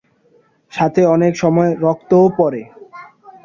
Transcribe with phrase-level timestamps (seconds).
[0.71, 2.61] সাথে অনেক সময় রক্তও পরে।